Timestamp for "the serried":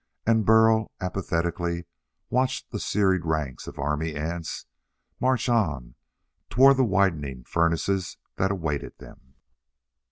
2.71-3.23